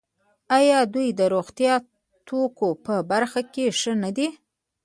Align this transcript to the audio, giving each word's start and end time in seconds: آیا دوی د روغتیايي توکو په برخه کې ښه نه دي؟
آیا 0.57 0.79
دوی 0.93 1.07
د 1.19 1.21
روغتیايي 1.33 1.85
توکو 2.27 2.69
په 2.85 2.95
برخه 3.11 3.41
کې 3.53 3.65
ښه 3.79 3.93
نه 4.03 4.09
دي؟ 4.17 4.27